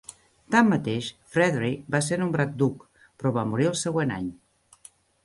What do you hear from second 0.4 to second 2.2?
Tanmateix, Frederick va ser